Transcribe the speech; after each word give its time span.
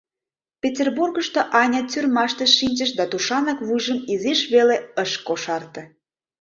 Петербургышто 0.61 1.41
Аня 1.61 1.81
тюрьмаште 1.91 2.45
шинчыш 2.57 2.91
да 2.97 3.05
тушанак 3.11 3.59
вуйжым 3.67 3.99
изиш 4.13 4.41
веле 4.53 4.77
ыш 5.03 5.11
кошарте... 5.27 5.83